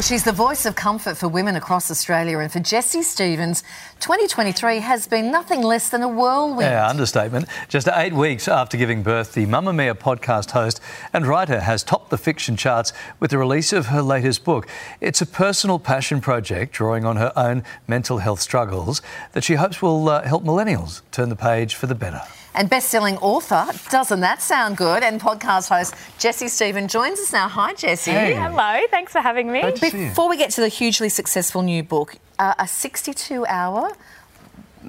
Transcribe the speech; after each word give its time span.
She's 0.00 0.22
the 0.22 0.30
voice 0.30 0.64
of 0.64 0.76
comfort 0.76 1.16
for 1.16 1.26
women 1.26 1.56
across 1.56 1.90
Australia, 1.90 2.38
and 2.38 2.52
for 2.52 2.60
Jesse 2.60 3.02
Stephens, 3.02 3.64
2023 3.98 4.78
has 4.78 5.08
been 5.08 5.32
nothing 5.32 5.60
less 5.60 5.88
than 5.88 6.02
a 6.02 6.08
whirlwind. 6.08 6.70
Yeah, 6.70 6.88
understatement. 6.88 7.48
Just 7.68 7.88
eight 7.92 8.12
weeks 8.12 8.46
after 8.46 8.76
giving 8.76 9.02
birth, 9.02 9.34
the 9.34 9.44
Mamamia 9.46 9.94
podcast 9.94 10.52
host 10.52 10.80
and 11.12 11.26
writer 11.26 11.58
has 11.58 11.82
topped 11.82 12.10
the 12.10 12.16
fiction 12.16 12.56
charts 12.56 12.92
with 13.18 13.32
the 13.32 13.38
release 13.38 13.72
of 13.72 13.86
her 13.86 14.00
latest 14.00 14.44
book. 14.44 14.68
It's 15.00 15.20
a 15.20 15.26
personal 15.26 15.80
passion 15.80 16.20
project 16.20 16.72
drawing 16.72 17.04
on 17.04 17.16
her 17.16 17.32
own 17.34 17.64
mental 17.88 18.18
health 18.18 18.40
struggles 18.40 19.02
that 19.32 19.42
she 19.42 19.54
hopes 19.54 19.82
will 19.82 20.08
uh, 20.08 20.22
help 20.22 20.44
millennials 20.44 21.02
turn 21.10 21.28
the 21.28 21.36
page 21.36 21.74
for 21.74 21.88
the 21.88 21.96
better. 21.96 22.22
And 22.58 22.68
best-selling 22.68 23.18
author, 23.18 23.66
doesn't 23.88 24.18
that 24.18 24.42
sound 24.42 24.76
good? 24.76 25.04
And 25.04 25.20
podcast 25.20 25.68
host 25.68 25.94
Jesse 26.18 26.48
Stephen 26.48 26.88
joins 26.88 27.20
us 27.20 27.32
now. 27.32 27.46
Hi, 27.46 27.72
Jesse. 27.74 28.10
Hey. 28.10 28.34
Hello, 28.34 28.80
thanks 28.90 29.12
for 29.12 29.20
having 29.20 29.52
me. 29.52 29.60
Great 29.60 29.76
to 29.76 29.90
see 29.90 30.02
you. 30.02 30.08
Before 30.08 30.28
we 30.28 30.36
get 30.36 30.50
to 30.50 30.60
the 30.60 30.66
hugely 30.68 31.08
successful 31.08 31.62
new 31.62 31.84
book, 31.84 32.16
uh, 32.40 32.54
a 32.58 32.64
62-hour 32.64 33.92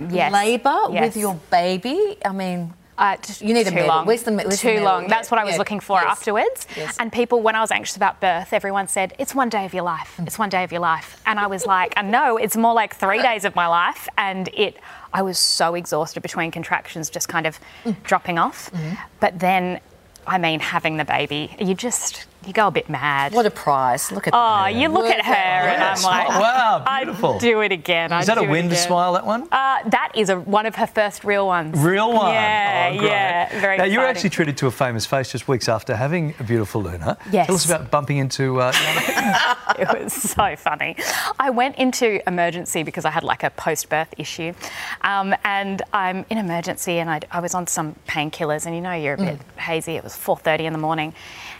Yes. 0.09 0.31
labour 0.33 0.79
Yes. 0.91 1.01
with 1.03 1.17
your 1.17 1.35
baby. 1.51 2.17
I 2.25 2.31
mean, 2.31 2.73
Uh, 2.99 3.15
You 3.39 3.53
need 3.53 3.65
a 3.65 3.69
too 3.69 3.75
medal. 3.75 3.87
long. 3.87 4.05
Where's 4.05 4.23
the 4.23 4.33
where's 4.33 4.59
too 4.59 4.67
medal? 4.67 4.83
long. 4.83 5.07
That's 5.07 5.31
what 5.31 5.39
I 5.39 5.45
was 5.45 5.53
yeah, 5.53 5.57
looking 5.59 5.79
for 5.79 5.99
yes. 6.01 6.11
afterwards. 6.11 6.67
Yes. 6.75 6.97
And 6.99 7.11
people, 7.11 7.41
when 7.41 7.55
I 7.55 7.61
was 7.61 7.71
anxious 7.71 7.95
about 7.95 8.19
birth, 8.19 8.51
everyone 8.53 8.87
said 8.89 9.13
it's 9.17 9.33
one 9.33 9.47
day 9.49 9.63
of 9.65 9.73
your 9.73 9.83
life. 9.83 10.15
Mm. 10.17 10.27
It's 10.27 10.37
one 10.37 10.49
day 10.49 10.63
of 10.65 10.71
your 10.71 10.81
life. 10.81 11.21
And 11.25 11.39
I 11.39 11.47
was 11.47 11.65
like, 11.65 11.93
I 11.95 12.01
know 12.01 12.37
it's 12.37 12.57
more 12.57 12.73
like 12.73 12.95
three 12.95 13.21
days 13.21 13.45
of 13.45 13.55
my 13.55 13.67
life. 13.67 14.07
And 14.17 14.49
it, 14.49 14.75
I 15.13 15.21
was 15.21 15.39
so 15.39 15.75
exhausted 15.75 16.21
between 16.21 16.51
contractions, 16.51 17.09
just 17.09 17.27
kind 17.29 17.47
of 17.47 17.57
Mm. 17.85 17.95
dropping 18.03 18.37
off. 18.37 18.69
Mm-hmm. 18.71 18.95
But 19.21 19.39
then, 19.39 19.79
I 20.27 20.37
mean, 20.37 20.59
having 20.59 20.97
the 20.97 21.05
baby, 21.05 21.55
you 21.59 21.73
just 21.75 22.25
you 22.47 22.53
go 22.53 22.67
a 22.67 22.71
bit 22.71 22.89
mad. 22.89 23.33
what 23.33 23.45
a 23.45 23.51
prize. 23.51 24.11
Look 24.11 24.27
at 24.27 24.31
that. 24.33 24.37
Oh, 24.37 24.63
that. 24.63 24.73
you 24.73 24.87
look 24.87 25.03
Work 25.03 25.13
at 25.15 25.25
her, 25.25 25.33
that 25.33 25.73
and. 25.75 25.83
I'm 25.83 26.03
like, 26.03 26.29
wow, 26.29 26.83
beautiful. 27.03 27.33
I'd 27.35 27.39
do 27.41 27.61
it 27.61 27.71
again. 27.71 28.11
Is 28.13 28.29
I'd 28.29 28.35
that 28.35 28.41
a 28.43 28.45
do 28.45 28.51
wind 28.51 28.73
smile, 28.77 29.13
that 29.13 29.25
one? 29.25 29.43
Uh, 29.51 29.83
that 29.89 30.11
is 30.15 30.29
a, 30.29 30.39
one 30.39 30.65
of 30.65 30.75
her 30.75 30.87
first 30.87 31.23
real 31.23 31.45
ones. 31.47 31.77
Real 31.77 32.13
one. 32.13 32.31
Yeah, 32.33 32.91
Oh, 32.93 32.97
great. 32.97 33.07
yeah, 33.09 33.59
very 33.61 33.77
Now, 33.77 33.83
you 33.83 33.99
were 33.99 34.05
actually 34.05 34.29
treated 34.29 34.57
to 34.57 34.67
a 34.67 34.71
famous 34.71 35.05
face 35.05 35.31
just 35.31 35.47
weeks 35.47 35.67
after 35.69 35.95
having 35.95 36.33
a 36.39 36.43
beautiful 36.43 36.81
Luna. 36.81 37.17
Yes. 37.31 37.47
Tell 37.47 37.55
us 37.55 37.65
about 37.65 37.91
bumping 37.91 38.17
into 38.17 38.61
uh, 38.61 38.71
it 39.77 40.03
was 40.03 40.13
so 40.13 40.55
funny. 40.55 40.95
I 41.39 41.49
went 41.49 41.75
into 41.77 42.25
emergency 42.27 42.83
because 42.83 43.05
I 43.05 43.11
had 43.11 43.23
like 43.23 43.43
a 43.43 43.49
post-birth 43.51 44.13
issue, 44.17 44.53
um, 45.01 45.35
and 45.43 45.81
I'm 45.93 46.25
in 46.29 46.37
emergency, 46.37 46.99
and 46.99 47.09
I, 47.09 47.19
I 47.31 47.39
was 47.41 47.53
on 47.53 47.67
some 47.67 47.95
painkillers, 48.07 48.65
and 48.65 48.73
you 48.75 48.81
know 48.81 48.93
you're 48.93 49.15
a 49.15 49.17
bit 49.17 49.39
hazy. 49.57 49.93
It 49.95 50.03
was 50.03 50.13
4:30 50.15 50.61
in 50.61 50.73
the 50.73 50.79
morning, 50.79 51.13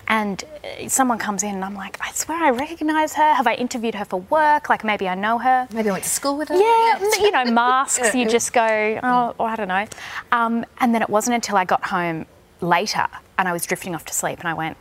and 0.08 0.44
someone 0.88 1.17
comes 1.17 1.44
in, 1.44 1.56
and 1.56 1.64
I'm 1.66 1.75
like, 1.75 1.98
I 2.02 2.12
swear 2.12 2.44
I 2.44 2.50
recognise 2.52 3.14
her. 3.16 3.34
Have 3.34 3.48
I 3.48 3.56
interviewed 3.56 3.95
her 3.95 4.06
for 4.06 4.22
work? 4.22 4.70
Like 4.70 4.84
maybe 4.84 5.08
I 5.08 5.16
know 5.16 5.38
her. 5.38 5.67
Maybe 5.73 5.89
I 5.89 5.94
went 5.94 6.03
to 6.03 6.09
school 6.09 6.38
with 6.38 6.50
her. 6.50 6.56
Yeah, 6.56 7.00
you 7.20 7.31
know, 7.31 7.45
masks, 7.52 8.14
you 8.16 8.28
just 8.28 8.53
go, 8.53 9.00
oh, 9.03 9.44
I 9.44 9.56
don't 9.56 9.67
know. 9.67 9.86
Um, 10.31 10.66
and 10.80 10.94
then 10.94 11.02
it 11.02 11.09
wasn't 11.09 11.36
until 11.36 11.58
I 11.58 11.66
got 11.66 11.86
home 11.86 12.26
later 12.61 13.08
and 13.38 13.48
I 13.48 13.53
was 13.53 13.66
drifting 13.66 13.95
off 13.95 14.06
to 14.06 14.14
sleep 14.14 14.39
and 14.39 14.48
I 14.48 14.53
went, 14.53 14.78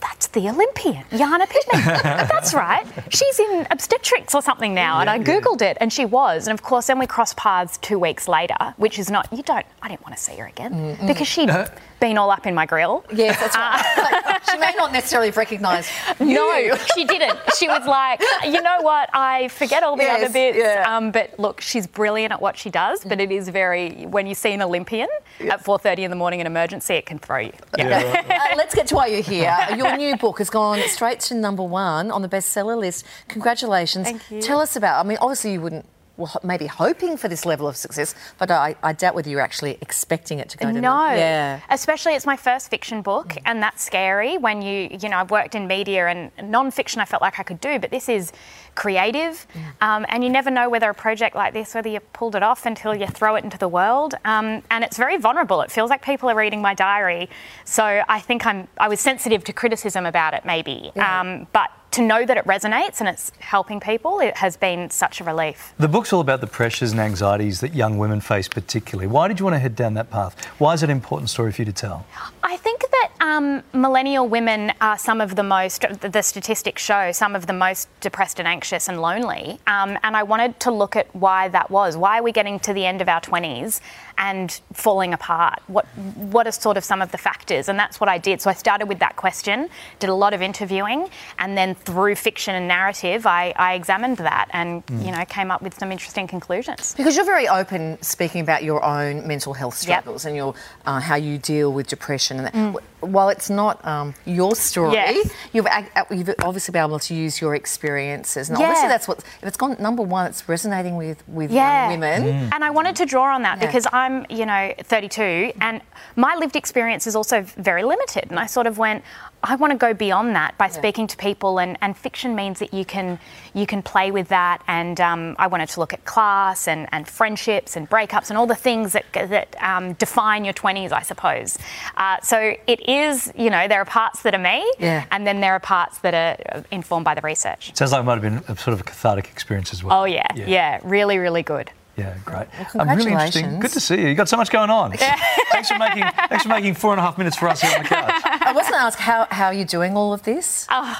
that's 0.00 0.26
the 0.28 0.48
Olympian, 0.48 1.04
Jana 1.10 1.46
Pittman. 1.46 1.82
that's 2.02 2.54
right. 2.54 2.86
She's 3.08 3.40
in 3.40 3.66
obstetrics 3.70 4.34
or 4.34 4.42
something 4.42 4.74
now. 4.74 5.00
and 5.00 5.08
I 5.10 5.18
Googled 5.18 5.62
it 5.62 5.76
and 5.80 5.92
she 5.92 6.04
was. 6.04 6.46
And 6.46 6.56
of 6.56 6.62
course, 6.62 6.86
then 6.86 6.98
we 6.98 7.06
crossed 7.06 7.36
paths 7.36 7.78
two 7.78 7.98
weeks 7.98 8.28
later, 8.28 8.74
which 8.76 8.98
is 8.98 9.10
not, 9.10 9.26
you 9.32 9.42
don't, 9.42 9.66
I 9.82 9.88
didn't 9.88 10.02
want 10.04 10.16
to 10.16 10.22
see 10.22 10.36
her 10.36 10.46
again 10.46 10.98
because 11.06 11.26
she'd 11.26 11.50
been 12.00 12.18
all 12.18 12.30
up 12.30 12.46
in 12.46 12.54
my 12.54 12.66
grill. 12.66 13.04
Yes, 13.12 13.40
that's 13.40 13.56
right. 13.56 14.22
Like, 14.46 14.54
she 14.54 14.58
may 14.60 14.72
not 14.76 14.92
necessarily 14.92 15.28
have 15.28 15.36
recognised 15.36 15.90
No, 16.20 16.76
she 16.94 17.04
didn't. 17.04 17.38
She 17.58 17.68
was 17.68 17.86
like, 17.86 18.20
you 18.44 18.60
know 18.62 18.80
what? 18.80 19.08
I 19.12 19.48
forget 19.48 19.82
all 19.82 19.96
the 19.96 20.02
Yes, 20.04 20.24
other 20.24 20.32
bits. 20.32 20.58
yeah. 20.58 20.84
Um, 20.96 21.10
but 21.10 21.38
look, 21.38 21.60
she's 21.60 21.86
brilliant 21.86 22.32
at 22.32 22.40
what 22.40 22.56
she 22.56 22.70
does. 22.70 23.04
But 23.04 23.20
it 23.20 23.30
is 23.30 23.48
very 23.48 24.06
when 24.06 24.26
you 24.26 24.34
see 24.34 24.52
an 24.52 24.62
Olympian 24.62 25.08
at 25.40 25.64
4:30 25.64 25.98
in 26.04 26.10
the 26.10 26.16
morning 26.16 26.40
in 26.40 26.46
emergency, 26.46 26.94
it 26.94 27.06
can 27.06 27.18
throw 27.18 27.38
you. 27.38 27.52
Yeah. 27.76 28.24
uh, 28.52 28.56
let's 28.56 28.74
get 28.74 28.86
to 28.88 28.94
why 28.94 29.06
you're 29.06 29.22
here. 29.22 29.56
Your 29.76 29.96
new 29.96 30.16
book 30.16 30.38
has 30.38 30.50
gone 30.50 30.80
straight 30.88 31.20
to 31.20 31.34
number 31.34 31.62
one 31.62 32.10
on 32.10 32.22
the 32.22 32.28
bestseller 32.28 32.76
list. 32.78 33.04
Congratulations. 33.28 34.06
Thank 34.06 34.30
you. 34.30 34.40
Tell 34.40 34.60
us 34.60 34.76
about. 34.76 35.04
I 35.04 35.08
mean, 35.08 35.18
obviously 35.20 35.52
you 35.52 35.60
wouldn't. 35.60 35.86
Well, 36.18 36.34
maybe 36.42 36.66
hoping 36.66 37.18
for 37.18 37.28
this 37.28 37.44
level 37.44 37.68
of 37.68 37.76
success, 37.76 38.14
but 38.38 38.50
I, 38.50 38.74
I 38.82 38.94
doubt 38.94 39.14
whether 39.14 39.28
you're 39.28 39.42
actually 39.42 39.76
expecting 39.82 40.38
it 40.38 40.48
to 40.48 40.56
go 40.56 40.72
to 40.72 40.80
No, 40.80 41.10
Yeah. 41.10 41.60
especially 41.68 42.14
it's 42.14 42.24
my 42.24 42.36
first 42.36 42.70
fiction 42.70 43.02
book, 43.02 43.36
and 43.44 43.62
that's 43.62 43.82
scary. 43.84 44.38
When 44.38 44.62
you, 44.62 44.88
you 44.98 45.10
know, 45.10 45.18
I've 45.18 45.30
worked 45.30 45.54
in 45.54 45.66
media 45.66 46.06
and 46.06 46.30
non-fiction, 46.42 47.02
I 47.02 47.04
felt 47.04 47.20
like 47.20 47.38
I 47.38 47.42
could 47.42 47.60
do, 47.60 47.78
but 47.78 47.90
this 47.90 48.08
is 48.08 48.32
creative, 48.74 49.46
um, 49.82 50.06
and 50.08 50.24
you 50.24 50.30
never 50.30 50.50
know 50.50 50.70
whether 50.70 50.88
a 50.88 50.94
project 50.94 51.36
like 51.36 51.52
this, 51.52 51.74
whether 51.74 51.88
you 51.90 52.00
pulled 52.00 52.34
it 52.34 52.42
off 52.42 52.64
until 52.64 52.94
you 52.94 53.06
throw 53.06 53.34
it 53.36 53.44
into 53.44 53.58
the 53.58 53.68
world, 53.68 54.14
um, 54.24 54.62
and 54.70 54.84
it's 54.84 54.96
very 54.96 55.18
vulnerable. 55.18 55.60
It 55.60 55.70
feels 55.70 55.90
like 55.90 56.02
people 56.02 56.30
are 56.30 56.34
reading 56.36 56.62
my 56.62 56.72
diary, 56.72 57.28
so 57.64 57.84
I 58.08 58.20
think 58.20 58.46
I'm, 58.46 58.68
I 58.78 58.88
was 58.88 59.00
sensitive 59.00 59.44
to 59.44 59.52
criticism 59.52 60.06
about 60.06 60.32
it, 60.32 60.46
maybe, 60.46 60.92
Yeah. 60.94 61.20
um, 61.20 61.46
but. 61.52 61.70
To 61.96 62.02
know 62.02 62.26
that 62.26 62.36
it 62.36 62.44
resonates 62.44 63.00
and 63.00 63.08
it's 63.08 63.32
helping 63.38 63.80
people, 63.80 64.20
it 64.20 64.36
has 64.36 64.54
been 64.54 64.90
such 64.90 65.22
a 65.22 65.24
relief. 65.24 65.72
The 65.78 65.88
book's 65.88 66.12
all 66.12 66.20
about 66.20 66.42
the 66.42 66.46
pressures 66.46 66.92
and 66.92 67.00
anxieties 67.00 67.60
that 67.60 67.74
young 67.74 67.96
women 67.96 68.20
face, 68.20 68.48
particularly. 68.48 69.06
Why 69.06 69.28
did 69.28 69.38
you 69.38 69.46
want 69.46 69.54
to 69.54 69.60
head 69.60 69.74
down 69.74 69.94
that 69.94 70.10
path? 70.10 70.44
Why 70.58 70.74
is 70.74 70.82
it 70.82 70.90
an 70.90 70.90
important 70.90 71.30
story 71.30 71.52
for 71.52 71.62
you 71.62 71.64
to 71.64 71.72
tell? 71.72 72.04
I 72.42 72.58
think 72.58 72.82
that 72.90 73.12
um, 73.20 73.62
millennial 73.72 74.28
women 74.28 74.72
are 74.80 74.98
some 74.98 75.22
of 75.22 75.36
the 75.36 75.42
most, 75.42 75.86
the 76.00 76.20
statistics 76.20 76.82
show, 76.82 77.12
some 77.12 77.34
of 77.34 77.46
the 77.46 77.54
most 77.54 77.88
depressed 78.00 78.38
and 78.38 78.46
anxious 78.46 78.88
and 78.88 79.00
lonely. 79.00 79.58
Um, 79.66 79.98
and 80.02 80.16
I 80.16 80.22
wanted 80.22 80.60
to 80.60 80.70
look 80.70 80.96
at 80.96 81.14
why 81.14 81.48
that 81.48 81.70
was. 81.70 81.96
Why 81.96 82.18
are 82.18 82.22
we 82.22 82.32
getting 82.32 82.60
to 82.60 82.74
the 82.74 82.84
end 82.84 83.00
of 83.00 83.08
our 83.08 83.20
20s 83.22 83.80
and 84.18 84.60
falling 84.72 85.14
apart? 85.14 85.60
What, 85.66 85.86
what 85.96 86.46
are 86.46 86.52
sort 86.52 86.76
of 86.76 86.84
some 86.84 87.00
of 87.00 87.10
the 87.10 87.18
factors? 87.18 87.68
And 87.68 87.78
that's 87.78 88.00
what 88.00 88.08
I 88.08 88.18
did. 88.18 88.42
So 88.42 88.50
I 88.50 88.54
started 88.54 88.86
with 88.86 88.98
that 88.98 89.16
question, 89.16 89.68
did 89.98 90.10
a 90.10 90.14
lot 90.14 90.34
of 90.34 90.42
interviewing, 90.42 91.08
and 91.38 91.56
then 91.56 91.74
through 91.86 92.16
fiction 92.16 92.54
and 92.56 92.66
narrative, 92.68 93.26
I, 93.26 93.52
I 93.56 93.74
examined 93.74 94.16
that 94.18 94.48
and, 94.52 94.82
you 94.90 95.12
know, 95.12 95.24
came 95.24 95.50
up 95.52 95.62
with 95.62 95.78
some 95.78 95.92
interesting 95.92 96.26
conclusions. 96.26 96.94
Because 96.96 97.14
you're 97.16 97.24
very 97.24 97.46
open 97.48 97.96
speaking 98.02 98.40
about 98.40 98.64
your 98.64 98.84
own 98.84 99.26
mental 99.26 99.54
health 99.54 99.76
Yep. 99.86 100.00
struggles 100.02 100.24
and 100.24 100.34
your 100.36 100.54
uh, 100.84 101.00
how 101.00 101.14
you 101.14 101.38
deal 101.38 101.72
with 101.72 101.86
depression. 101.86 102.40
And 102.40 102.74
that. 102.74 102.82
While 103.00 103.28
it's 103.28 103.48
not 103.50 103.84
um, 103.86 104.14
your 104.24 104.56
story, 104.56 104.94
Yes. 104.94 105.30
you've, 105.52 105.66
uh, 105.66 105.82
you've 106.10 106.34
obviously 106.42 106.72
been 106.72 106.84
able 106.84 106.98
to 106.98 107.14
use 107.14 107.40
your 107.40 107.54
experiences. 107.54 108.48
And 108.48 108.58
Yeah. 108.58 108.64
obviously, 108.66 108.88
that's 108.88 109.06
what 109.06 109.18
if 109.18 109.44
it's 109.44 109.56
gone 109.56 109.76
number 109.78 110.02
one, 110.02 110.26
it's 110.26 110.48
resonating 110.48 110.96
with 110.96 111.22
with 111.28 111.50
Yeah. 111.52 111.88
young 111.90 112.00
women. 112.00 112.50
And 112.52 112.64
I 112.64 112.70
wanted 112.70 112.96
to 112.96 113.06
draw 113.06 113.32
on 113.34 113.42
that 113.42 113.58
Yeah. 113.60 113.66
because 113.66 113.86
I'm, 113.92 114.26
you 114.28 114.44
know, 114.46 114.72
32 114.82 115.52
and 115.60 115.80
my 116.16 116.34
lived 116.34 116.56
experience 116.56 117.06
is 117.06 117.14
also 117.14 117.42
very 117.42 117.84
limited. 117.84 118.26
And 118.30 118.40
I 118.40 118.46
sort 118.46 118.66
of 118.66 118.76
went, 118.78 119.04
I 119.42 119.54
want 119.56 119.70
to 119.72 119.76
go 119.76 119.94
beyond 119.94 120.34
that 120.34 120.58
by 120.58 120.68
speaking 120.68 121.06
to 121.06 121.16
people, 121.16 121.58
and, 121.58 121.78
and 121.80 121.96
fiction 121.96 122.34
means 122.34 122.58
that 122.58 122.74
you 122.74 122.84
can 122.84 123.18
you 123.54 123.66
can 123.66 123.82
play 123.82 124.10
with 124.10 124.28
that. 124.28 124.62
And 124.66 125.00
um, 125.00 125.36
I 125.38 125.46
wanted 125.46 125.68
to 125.70 125.80
look 125.80 125.92
at 125.92 126.04
class 126.04 126.66
and, 126.66 126.88
and 126.92 127.06
friendships 127.06 127.76
and 127.76 127.88
breakups 127.88 128.28
and 128.30 128.38
all 128.38 128.46
the 128.46 128.54
things 128.56 128.92
that 128.94 129.04
that 129.12 129.54
um, 129.62 129.92
define 129.94 130.44
your 130.44 130.54
20s, 130.54 130.90
I 130.92 131.02
suppose. 131.02 131.58
Uh, 131.96 132.16
so 132.22 132.54
it 132.66 132.88
is, 132.88 133.32
you 133.36 133.50
know, 133.50 133.68
there 133.68 133.80
are 133.80 133.84
parts 133.84 134.22
that 134.22 134.34
are 134.34 134.38
me, 134.38 134.68
Yeah. 134.78 135.04
and 135.10 135.26
then 135.26 135.40
there 135.40 135.52
are 135.52 135.60
parts 135.60 135.98
that 135.98 136.14
are 136.14 136.64
informed 136.72 137.04
by 137.04 137.14
the 137.14 137.20
research. 137.20 137.76
Sounds 137.76 137.92
like 137.92 138.00
it 138.00 138.04
might 138.04 138.20
have 138.20 138.22
been 138.22 138.42
a 138.48 138.56
sort 138.58 138.74
of 138.74 138.80
a 138.80 138.84
cathartic 138.84 139.30
experience 139.30 139.72
as 139.72 139.84
well. 139.84 140.00
Oh 140.00 140.04
yeah, 140.04 140.26
yeah, 140.34 140.80
really, 140.82 141.18
really 141.18 141.42
good. 141.42 141.70
Yeah, 141.96 142.14
great. 142.26 142.46
Well, 142.74 142.88
I'm 142.88 142.96
really 142.96 143.12
interesting. 143.12 143.42
congratulations. 143.42 143.62
Good 143.62 143.72
to 143.72 143.80
see 143.80 144.00
you. 144.02 144.08
You 144.08 144.14
got 144.14 144.28
so 144.28 144.36
much 144.36 144.50
going 144.50 144.68
on. 144.68 144.92
thanks 145.50 145.68
for 145.70 145.78
making 145.78 146.04
thanks 146.28 146.42
for 146.42 146.50
making 146.50 146.74
four 146.74 146.92
and 146.92 147.00
a 147.00 147.02
half 147.02 147.16
minutes 147.16 147.36
for 147.36 147.48
us 147.48 147.62
here 147.62 147.72
on 147.74 147.82
the 147.84 147.88
couch. 147.88 148.22
I 148.24 148.52
was 148.52 148.68
going 148.68 148.78
to 148.78 148.84
ask 148.84 148.98
how 148.98 149.26
how 149.30 149.50
you're 149.50 149.64
doing 149.64 149.96
all 149.96 150.12
of 150.12 150.22
this. 150.22 150.66
Uh, 150.68 150.94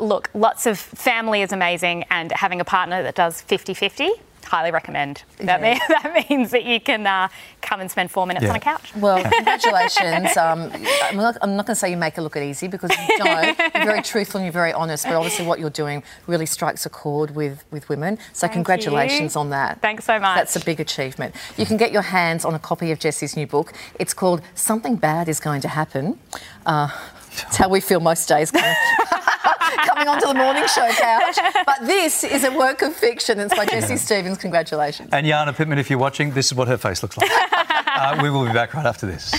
look, 0.00 0.28
lots 0.34 0.66
of 0.66 0.78
family 0.78 1.42
is 1.42 1.52
amazing, 1.52 2.04
and 2.10 2.32
having 2.32 2.60
a 2.60 2.64
partner 2.64 3.02
that 3.02 3.14
does 3.14 3.40
50 3.42 3.74
50, 3.74 4.10
highly 4.48 4.70
recommend. 4.70 5.22
That, 5.38 5.60
Yeah. 5.60 5.70
mean, 5.74 5.78
that 5.88 6.28
means 6.30 6.50
that 6.50 6.64
you 6.64 6.80
can 6.80 7.06
uh, 7.06 7.28
come 7.62 7.80
and 7.80 7.90
spend 7.90 8.10
four 8.10 8.26
minutes 8.26 8.44
Yeah. 8.44 8.50
on 8.50 8.56
a 8.56 8.60
couch. 8.60 8.92
Well, 8.96 9.22
congratulations. 9.32 10.36
Um, 10.36 10.70
I'm 11.04 11.16
not, 11.16 11.36
I'm 11.42 11.56
not 11.56 11.66
going 11.66 11.74
to 11.74 11.80
say 11.80 11.90
you 11.90 11.96
make 11.96 12.16
it 12.18 12.22
look 12.22 12.36
it 12.36 12.42
easy 12.42 12.68
because 12.68 12.90
you 12.90 13.18
don't. 13.18 13.58
You're 13.74 13.84
very 13.92 14.02
truthful 14.02 14.38
and 14.38 14.46
you're 14.46 14.52
very 14.52 14.72
honest, 14.72 15.04
but 15.04 15.14
obviously 15.14 15.46
what 15.46 15.60
you're 15.60 15.70
doing 15.70 16.02
really 16.26 16.46
strikes 16.46 16.86
a 16.86 16.90
chord 16.90 17.34
with, 17.36 17.64
with 17.70 17.88
women. 17.88 18.18
So 18.32 18.46
Thank 18.46 18.54
congratulations 18.54 19.34
you. 19.34 19.40
on 19.40 19.50
that. 19.50 19.80
Thanks 19.82 20.04
so 20.04 20.18
much. 20.18 20.36
That's 20.36 20.56
a 20.56 20.64
big 20.64 20.80
achievement. 20.80 21.34
You 21.56 21.66
can 21.66 21.76
get 21.76 21.92
your 21.92 22.02
hands 22.02 22.44
on 22.44 22.54
a 22.54 22.58
copy 22.58 22.90
of 22.90 22.98
Jesse's 22.98 23.36
new 23.36 23.46
book. 23.46 23.72
It's 23.98 24.14
called 24.14 24.40
Something 24.54 24.96
Bad 24.96 25.28
is 25.28 25.40
Going 25.40 25.60
to 25.62 25.68
Happen. 25.68 26.18
Uh, 26.66 26.88
it's 27.46 27.56
how 27.56 27.68
we 27.68 27.80
feel 27.80 28.00
most 28.00 28.28
days 28.28 28.50
coming, 30.08 30.20
coming 30.20 30.32
onto 30.32 30.38
the 30.38 30.44
morning 30.44 30.66
show 30.68 30.88
couch. 30.90 31.64
But 31.66 31.86
this 31.86 32.24
is 32.24 32.44
a 32.44 32.56
work 32.56 32.82
of 32.82 32.94
fiction. 32.94 33.38
It's 33.40 33.54
by 33.54 33.66
Jesse 33.66 33.96
Stephens. 33.96 34.38
Congratulations. 34.38 35.10
And 35.12 35.26
Jana 35.26 35.52
Pittman, 35.52 35.78
if 35.78 35.90
you're 35.90 35.98
watching, 35.98 36.32
this 36.32 36.46
is 36.46 36.54
what 36.54 36.68
her 36.68 36.78
face 36.78 37.02
looks 37.02 37.16
like. 37.16 37.30
uh, 37.86 38.18
we 38.22 38.30
will 38.30 38.46
be 38.46 38.52
back 38.52 38.74
right 38.74 38.86
after 38.86 39.06
this. 39.06 39.32